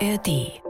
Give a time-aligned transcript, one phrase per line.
[0.00, 0.65] ARD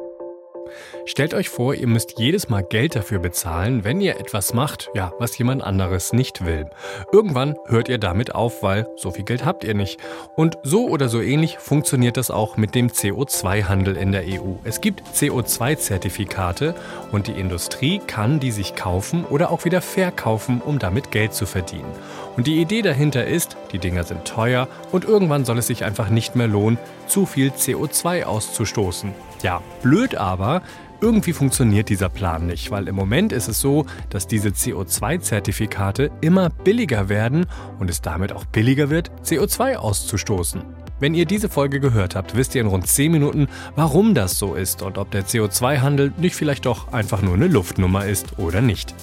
[1.08, 5.12] Stellt euch vor, ihr müsst jedes Mal Geld dafür bezahlen, wenn ihr etwas macht, ja,
[5.20, 6.66] was jemand anderes nicht will.
[7.12, 10.00] Irgendwann hört ihr damit auf, weil so viel Geld habt ihr nicht.
[10.34, 14.56] Und so oder so ähnlich funktioniert das auch mit dem CO2-Handel in der EU.
[14.64, 16.74] Es gibt CO2-Zertifikate
[17.12, 21.46] und die Industrie kann die sich kaufen oder auch wieder verkaufen, um damit Geld zu
[21.46, 21.92] verdienen.
[22.36, 26.10] Und die Idee dahinter ist, die Dinger sind teuer und irgendwann soll es sich einfach
[26.10, 29.14] nicht mehr lohnen, zu viel CO2 auszustoßen.
[29.42, 30.62] Ja, blöd aber,
[31.00, 36.50] irgendwie funktioniert dieser Plan nicht, weil im Moment ist es so, dass diese CO2-Zertifikate immer
[36.50, 37.46] billiger werden
[37.78, 40.62] und es damit auch billiger wird, CO2 auszustoßen.
[40.98, 44.54] Wenn ihr diese Folge gehört habt, wisst ihr in rund 10 Minuten, warum das so
[44.54, 48.94] ist und ob der CO2-Handel nicht vielleicht doch einfach nur eine Luftnummer ist oder nicht.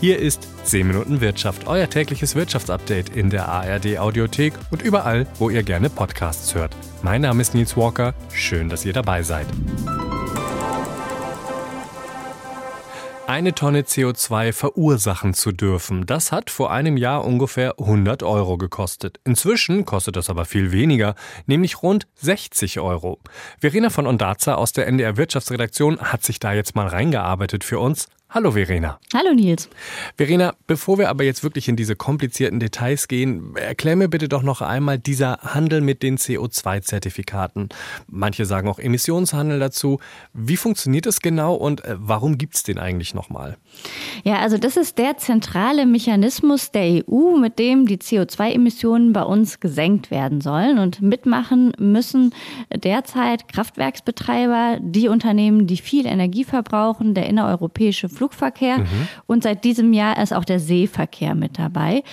[0.00, 5.50] Hier ist 10 Minuten Wirtschaft, euer tägliches Wirtschaftsupdate in der ARD Audiothek und überall, wo
[5.50, 6.76] ihr gerne Podcasts hört.
[7.02, 9.46] Mein Name ist Nils Walker, schön, dass ihr dabei seid.
[13.32, 16.04] Eine Tonne CO2 verursachen zu dürfen.
[16.04, 19.20] Das hat vor einem Jahr ungefähr 100 Euro gekostet.
[19.24, 21.14] Inzwischen kostet das aber viel weniger,
[21.46, 23.20] nämlich rund 60 Euro.
[23.58, 28.06] Verena von Ondaza aus der NDR Wirtschaftsredaktion hat sich da jetzt mal reingearbeitet für uns.
[28.34, 28.98] Hallo Verena.
[29.12, 29.68] Hallo Nils.
[30.16, 34.42] Verena, bevor wir aber jetzt wirklich in diese komplizierten Details gehen, erklär mir bitte doch
[34.42, 37.68] noch einmal dieser Handel mit den CO2-Zertifikaten.
[38.06, 40.00] Manche sagen auch Emissionshandel dazu.
[40.32, 43.58] Wie funktioniert das genau und äh, warum gibt es den eigentlich nochmal?
[44.24, 49.60] Ja, also das ist der zentrale Mechanismus der EU, mit dem die CO2-Emissionen bei uns
[49.60, 50.78] gesenkt werden sollen.
[50.78, 52.32] Und mitmachen müssen
[52.74, 59.08] derzeit Kraftwerksbetreiber, die Unternehmen, die viel Energie verbrauchen, der innereuropäische Flugverkehr mhm.
[59.26, 62.04] und seit diesem Jahr ist auch der Seeverkehr mit dabei.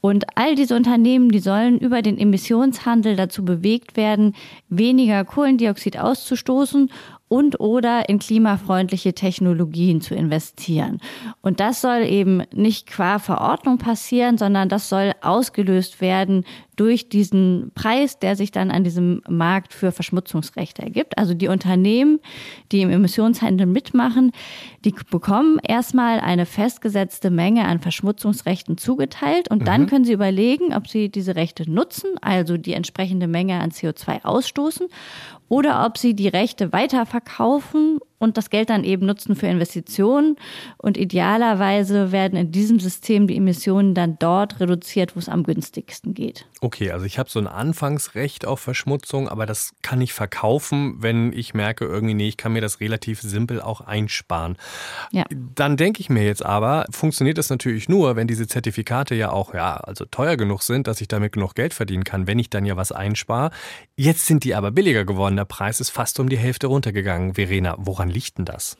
[0.00, 4.34] Und all diese Unternehmen, die sollen über den Emissionshandel dazu bewegt werden,
[4.70, 6.90] weniger Kohlendioxid auszustoßen
[7.28, 11.00] und oder in klimafreundliche Technologien zu investieren.
[11.42, 16.44] Und das soll eben nicht qua Verordnung passieren, sondern das soll ausgelöst werden
[16.78, 21.18] durch diesen Preis, der sich dann an diesem Markt für Verschmutzungsrechte ergibt.
[21.18, 22.20] Also die Unternehmen,
[22.70, 24.32] die im Emissionshandel mitmachen,
[24.84, 29.64] die bekommen erstmal eine festgesetzte Menge an Verschmutzungsrechten zugeteilt und mhm.
[29.64, 34.24] dann können sie überlegen, ob sie diese Rechte nutzen, also die entsprechende Menge an CO2
[34.24, 34.86] ausstoßen
[35.48, 40.36] oder ob sie die Rechte weiterverkaufen und das Geld dann eben nutzen für Investitionen.
[40.76, 46.14] Und idealerweise werden in diesem System die Emissionen dann dort reduziert, wo es am günstigsten
[46.14, 46.46] geht.
[46.60, 51.32] Okay, also ich habe so ein Anfangsrecht auf Verschmutzung, aber das kann ich verkaufen, wenn
[51.32, 54.56] ich merke, irgendwie, nee, ich kann mir das relativ simpel auch einsparen.
[55.12, 55.24] Ja.
[55.54, 59.54] Dann denke ich mir jetzt aber, funktioniert das natürlich nur, wenn diese Zertifikate ja auch,
[59.54, 62.64] ja, also teuer genug sind, dass ich damit genug Geld verdienen kann, wenn ich dann
[62.64, 63.50] ja was einspare.
[63.96, 65.36] Jetzt sind die aber billiger geworden.
[65.36, 67.34] Der Preis ist fast um die Hälfte runtergegangen.
[67.34, 68.76] Verena, woran Woran liegt denn das?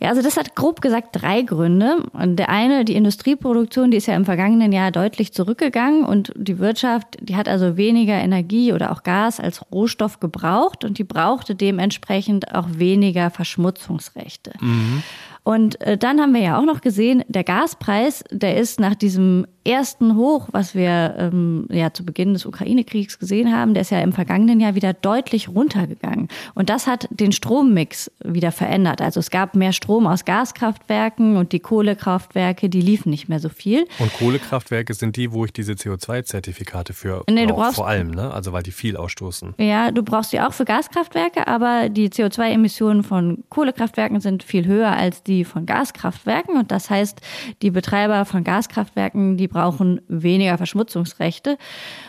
[0.00, 1.98] Ja, also das hat grob gesagt drei Gründe.
[2.12, 6.58] Und der eine, die Industrieproduktion, die ist ja im vergangenen Jahr deutlich zurückgegangen und die
[6.58, 11.54] Wirtschaft, die hat also weniger Energie oder auch Gas als Rohstoff gebraucht und die brauchte
[11.54, 14.52] dementsprechend auch weniger Verschmutzungsrechte.
[14.60, 15.04] Mhm.
[15.44, 19.46] Und äh, dann haben wir ja auch noch gesehen, der Gaspreis, der ist nach diesem
[19.64, 24.00] ersten Hoch, was wir ähm, ja zu Beginn des Ukraine-Kriegs gesehen haben, der ist ja
[24.00, 26.28] im vergangenen Jahr wieder deutlich runtergegangen.
[26.54, 29.00] Und das hat den Strommix wieder verändert.
[29.00, 33.48] Also es gab mehr Strom aus Gaskraftwerken und die Kohlekraftwerke, die liefen nicht mehr so
[33.48, 33.86] viel.
[33.98, 38.32] Und Kohlekraftwerke sind die, wo ich diese CO2-Zertifikate für nee, du brauchst, vor allem, ne?
[38.32, 39.54] Also weil die viel ausstoßen.
[39.58, 44.90] Ja, du brauchst die auch für Gaskraftwerke, aber die CO2-Emissionen von Kohlekraftwerken sind viel höher
[44.90, 46.56] als die von Gaskraftwerken.
[46.56, 47.20] Und das heißt,
[47.62, 51.58] die Betreiber von Gaskraftwerken, die brauchen weniger Verschmutzungsrechte.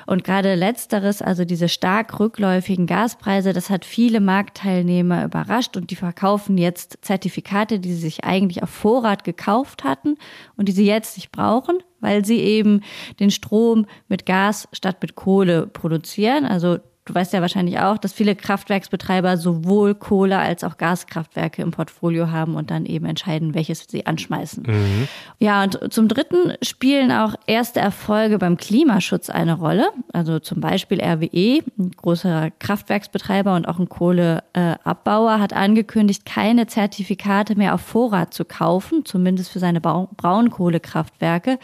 [0.06, 5.96] Und gerade letzteres, also diese stark rückläufigen Gaspreise, das hat viele Marktteilnehmer überrascht und die
[5.96, 10.18] verkaufen jetzt Zertifikate, die sie sich eigentlich auf Vorrat gekauft hatten
[10.58, 12.82] und die sie jetzt nicht brauchen, weil sie eben
[13.20, 16.46] den Strom mit Gas statt mit Kohle produzieren.
[16.46, 21.72] Also Du weißt ja wahrscheinlich auch, dass viele Kraftwerksbetreiber sowohl Kohle als auch Gaskraftwerke im
[21.72, 24.64] Portfolio haben und dann eben entscheiden, welches sie anschmeißen.
[24.66, 25.08] Mhm.
[25.38, 29.90] Ja, und zum Dritten spielen auch erste Erfolge beim Klimaschutz eine Rolle.
[30.14, 37.58] Also zum Beispiel RWE, ein großer Kraftwerksbetreiber und auch ein Kohleabbauer, hat angekündigt, keine Zertifikate
[37.58, 41.60] mehr auf Vorrat zu kaufen, zumindest für seine Braunkohlekraftwerke.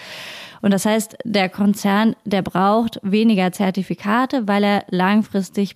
[0.61, 5.28] Und das heißt, der Konzern, der braucht weniger Zertifikate, weil er langfristig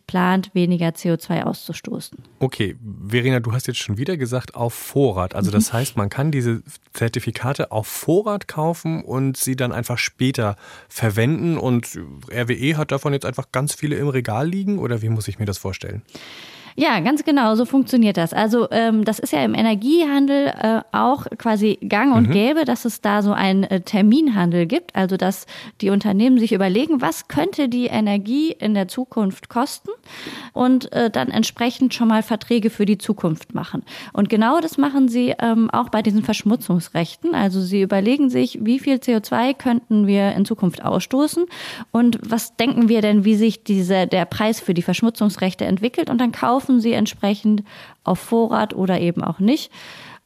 [0.07, 2.17] plant, weniger CO2 auszustoßen.
[2.39, 2.75] Okay,
[3.07, 5.35] Verena, du hast jetzt schon wieder gesagt, auf Vorrat.
[5.35, 6.63] Also das heißt, man kann diese
[6.93, 10.55] Zertifikate auf Vorrat kaufen und sie dann einfach später
[10.89, 11.97] verwenden und
[12.31, 15.45] RWE hat davon jetzt einfach ganz viele im Regal liegen oder wie muss ich mir
[15.45, 16.03] das vorstellen?
[16.75, 18.33] Ja, ganz genau, so funktioniert das.
[18.33, 22.33] Also ähm, das ist ja im Energiehandel äh, auch quasi gang und mhm.
[22.33, 25.45] gäbe, dass es da so einen äh, Terminhandel gibt, also dass
[25.81, 29.89] die Unternehmen sich überlegen, was könnte die Energie in der Zukunft kosten
[30.53, 33.83] und äh, dann entsprechend schon mal Verträge für die Zukunft machen.
[34.11, 37.35] Und genau das machen sie ähm, auch bei diesen Verschmutzungsrechten.
[37.35, 41.45] Also sie überlegen sich, wie viel CO2 könnten wir in Zukunft ausstoßen
[41.91, 46.19] und was denken wir denn, wie sich diese, der Preis für die Verschmutzungsrechte entwickelt und
[46.19, 47.63] dann kaufen sie entsprechend
[48.03, 49.71] auf Vorrat oder eben auch nicht.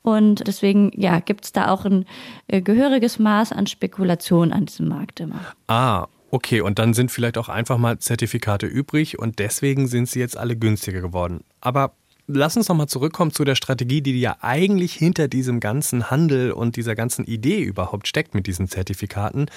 [0.02, 2.06] Und deswegen ja, gibt es da auch ein
[2.48, 5.42] äh, gehöriges Maß an Spekulation an diesem Markt immer.
[5.68, 6.62] Ah, okay.
[6.62, 10.56] Und dann sind vielleicht auch einfach mal Zertifikate übrig und deswegen sind sie jetzt alle
[10.56, 11.42] günstiger geworden.
[11.60, 11.94] Aber
[12.28, 16.76] lass uns nochmal zurückkommen zu der Strategie, die ja eigentlich hinter diesem ganzen Handel und
[16.76, 19.48] dieser ganzen Idee überhaupt steckt mit diesen Zertifikaten.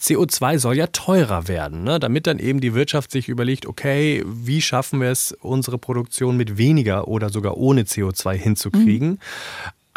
[0.00, 1.98] CO2 soll ja teurer werden, ne?
[1.98, 6.56] damit dann eben die Wirtschaft sich überlegt, okay, wie schaffen wir es, unsere Produktion mit
[6.56, 9.08] weniger oder sogar ohne CO2 hinzukriegen.
[9.08, 9.18] Mhm.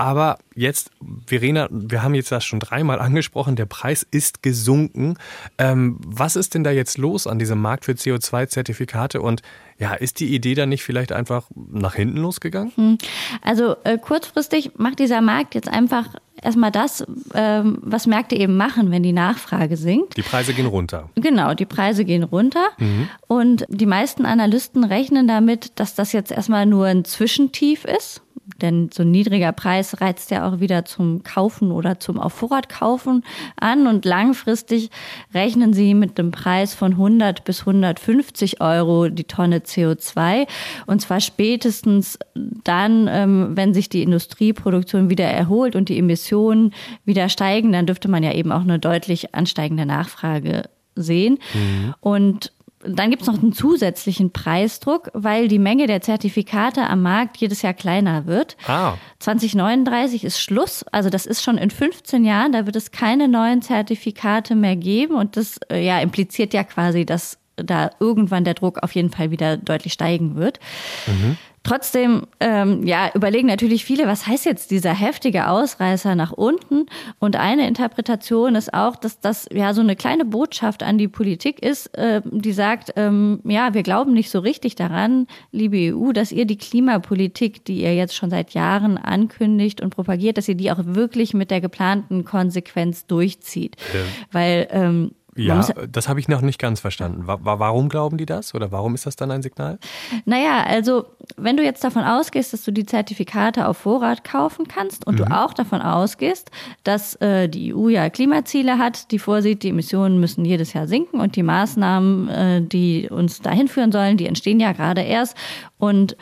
[0.04, 0.92] Aber jetzt,
[1.26, 5.16] Verena, wir haben jetzt das schon dreimal angesprochen, der Preis ist gesunken.
[5.58, 9.44] Ähm, was ist denn da jetzt los an diesem Markt für CO2-Zertifikate und
[9.80, 12.74] ja, ist die Idee dann nicht vielleicht einfach nach hinten losgegangen?
[12.76, 12.98] Hm.
[13.42, 16.08] Also äh, kurzfristig macht dieser Markt jetzt einfach
[16.42, 20.18] erstmal das, ähm, was Märkte eben machen, wenn die Nachfrage sinkt.
[20.18, 21.12] Die Preise gehen runter.
[21.16, 22.66] Genau, die Preise gehen runter.
[22.78, 23.08] Mhm.
[23.28, 28.22] Und die meisten Analysten rechnen damit, dass das jetzt erstmal nur ein Zwischentief ist
[28.64, 32.70] denn so ein niedriger Preis reizt ja auch wieder zum Kaufen oder zum auf Vorrat
[32.70, 33.24] kaufen
[33.58, 34.90] an und langfristig
[35.34, 40.48] rechnen sie mit einem Preis von 100 bis 150 Euro die Tonne CO2
[40.88, 46.74] und zwar spätestens dann, ähm, wenn sich die Industrieproduktion wieder erholt und die Emissionen
[47.06, 50.64] wieder steigen, dann dürfte man ja eben auch eine deutlich ansteigende Nachfrage
[50.96, 51.40] sehen.
[51.54, 51.94] Mhm.
[52.00, 52.54] Und
[52.86, 57.62] dann gibt es noch einen zusätzlichen Preisdruck, weil die Menge der Zertifikate am Markt jedes
[57.62, 58.58] Jahr kleiner wird.
[58.68, 58.96] Ah.
[59.20, 63.62] 2039 ist Schluss, also das ist schon in 15 Jahren, da wird es keine neuen
[63.62, 68.82] Zertifikate mehr geben und das äh, ja impliziert ja quasi, dass da irgendwann der Druck
[68.82, 70.60] auf jeden Fall wieder deutlich steigen wird.
[71.08, 71.38] Mhm.
[71.64, 76.88] Trotzdem, ähm, ja, überlegen natürlich viele, was heißt jetzt dieser heftige Ausreißer nach unten?
[77.20, 81.62] Und eine Interpretation ist auch, dass das ja so eine kleine Botschaft an die Politik
[81.62, 86.34] ist, äh, die sagt, ähm, ja, wir glauben nicht so richtig daran, liebe EU, dass
[86.34, 90.70] ihr die Klimapolitik, die ihr jetzt schon seit Jahren ankündigt und propagiert, dass ihr die
[90.70, 93.78] auch wirklich mit der geplanten Konsequenz durchzieht.
[93.94, 94.00] Ja.
[94.34, 97.24] Weil ähm, ja, das habe ich noch nicht ganz verstanden.
[97.26, 99.80] Warum glauben die das oder warum ist das dann ein Signal?
[100.26, 101.06] Naja, also
[101.38, 105.26] wenn du jetzt davon ausgehst, dass du die Zertifikate auf Vorrat kaufen kannst und mhm.
[105.26, 106.52] du auch davon ausgehst,
[106.84, 111.20] dass äh, die EU ja Klimaziele hat, die vorsieht, die Emissionen müssen jedes Jahr sinken
[111.20, 115.36] und die Maßnahmen, äh, die uns dahin führen sollen, die entstehen ja gerade erst.
[115.78, 116.16] Und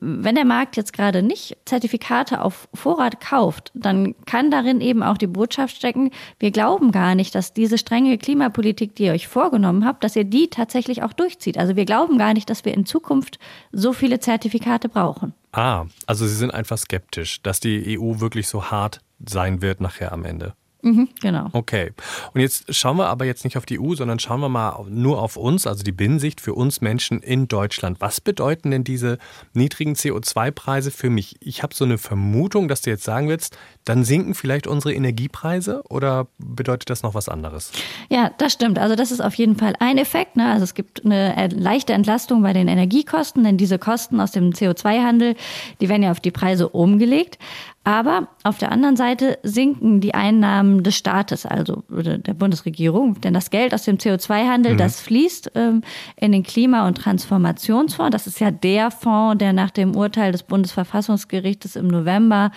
[0.00, 5.18] wenn der Markt jetzt gerade nicht Zertifikate auf Vorrat kauft, dann kann darin eben auch
[5.18, 9.84] die Botschaft stecken, wir glauben gar nicht, dass diese strenge Klimapolitik, die ihr euch vorgenommen
[9.84, 11.58] habt, dass ihr die tatsächlich auch durchzieht.
[11.58, 13.38] Also wir glauben gar nicht, dass wir in Zukunft
[13.72, 15.34] so viele Zertifikate brauchen.
[15.52, 20.12] Ah, also Sie sind einfach skeptisch, dass die EU wirklich so hart sein wird nachher
[20.12, 20.54] am Ende.
[20.82, 21.48] Mhm, genau.
[21.52, 21.92] Okay.
[22.32, 25.20] Und jetzt schauen wir aber jetzt nicht auf die EU, sondern schauen wir mal nur
[25.20, 28.00] auf uns, also die Binnensicht für uns Menschen in Deutschland.
[28.00, 29.18] Was bedeuten denn diese
[29.52, 31.36] niedrigen CO2-Preise für mich?
[31.40, 35.82] Ich habe so eine Vermutung, dass du jetzt sagen willst, dann sinken vielleicht unsere Energiepreise
[35.88, 37.72] oder bedeutet das noch was anderes?
[38.08, 38.78] Ja, das stimmt.
[38.78, 40.36] Also das ist auf jeden Fall ein Effekt.
[40.36, 40.50] Ne?
[40.50, 45.36] Also es gibt eine leichte Entlastung bei den Energiekosten, denn diese Kosten aus dem CO2-Handel,
[45.80, 47.38] die werden ja auf die Preise umgelegt.
[47.86, 53.20] Aber auf der anderen Seite sinken die Einnahmen des Staates, also der Bundesregierung.
[53.20, 54.78] Denn das Geld aus dem CO2-Handel, mhm.
[54.78, 55.82] das fließt ähm,
[56.16, 58.10] in den Klima- und Transformationsfonds.
[58.10, 62.50] Das ist ja der Fonds, der nach dem Urteil des Bundesverfassungsgerichtes im November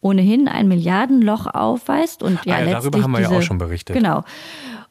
[0.00, 2.22] ohnehin ein Milliardenloch aufweist.
[2.22, 3.96] Und ja, ah ja darüber haben wir ja auch schon berichtet.
[3.96, 4.22] Genau.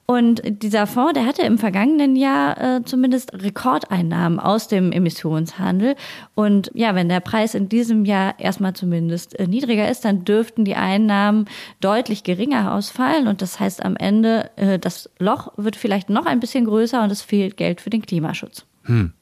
[0.08, 5.96] Und dieser Fonds, der hatte im vergangenen Jahr äh, zumindest Rekordeinnahmen aus dem Emissionshandel.
[6.36, 10.64] Und ja, wenn der Preis in diesem Jahr erstmal zumindest äh, niedriger ist, dann dürften
[10.64, 11.46] die Einnahmen
[11.80, 13.28] deutlich geringer ausfallen.
[13.28, 17.12] Und das heißt am Ende, äh, das Loch wird vielleicht noch ein bisschen größer und
[17.12, 18.66] es fehlt Geld für den Klimaschutz.
[18.84, 19.14] Hm.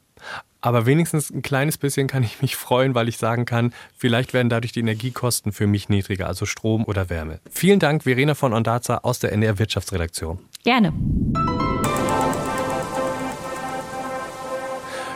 [0.59, 4.47] Aber wenigstens ein kleines bisschen kann ich mich freuen, weil ich sagen kann, vielleicht werden
[4.49, 7.39] dadurch die Energiekosten für mich niedriger, also Strom oder Wärme.
[7.49, 10.39] Vielen Dank, Verena von Ondaza aus der NR Wirtschaftsredaktion.
[10.63, 10.93] Gerne.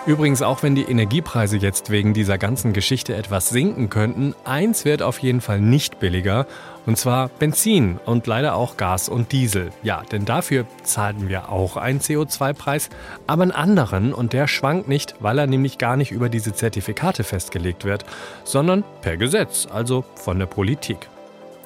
[0.05, 5.01] Übrigens, auch wenn die Energiepreise jetzt wegen dieser ganzen Geschichte etwas sinken könnten, eins wird
[5.01, 6.47] auf jeden Fall nicht billiger,
[6.85, 9.71] und zwar Benzin und leider auch Gas und Diesel.
[9.83, 12.89] Ja, denn dafür zahlten wir auch einen CO2-Preis,
[13.27, 17.25] aber einen anderen und der schwankt nicht, weil er nämlich gar nicht über diese Zertifikate
[17.25, 18.05] festgelegt wird,
[18.45, 21.09] sondern per Gesetz, also von der Politik.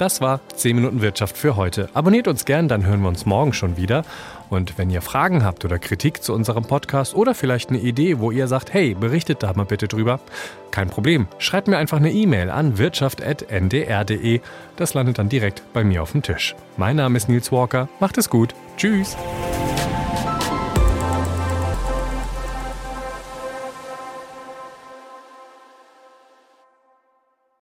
[0.01, 1.88] Das war 10 Minuten Wirtschaft für heute.
[1.93, 4.01] Abonniert uns gern, dann hören wir uns morgen schon wieder.
[4.50, 8.31] Und wenn ihr Fragen habt oder Kritik zu unserem Podcast oder vielleicht eine Idee, wo
[8.31, 10.20] ihr sagt, hey, berichtet da mal bitte drüber,
[10.72, 11.27] kein Problem.
[11.38, 14.41] Schreibt mir einfach eine E-Mail an wirtschaft.ndr.de.
[14.75, 16.55] Das landet dann direkt bei mir auf dem Tisch.
[16.77, 17.88] Mein Name ist Nils Walker.
[18.00, 18.55] Macht es gut.
[18.77, 19.15] Tschüss.